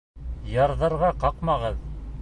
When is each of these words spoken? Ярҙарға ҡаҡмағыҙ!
Ярҙарға 0.53 1.13
ҡаҡмағыҙ! 1.25 1.81